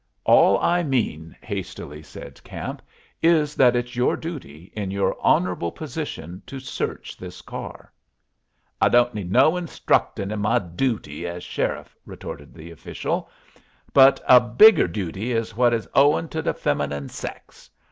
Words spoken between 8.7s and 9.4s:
"I don't need